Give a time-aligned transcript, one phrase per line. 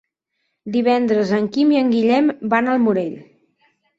[0.75, 3.15] Divendres en Quim i en Guillem van al Morell.